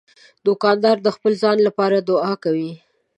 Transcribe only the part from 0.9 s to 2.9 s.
د خپل ځان لپاره دعا کوي.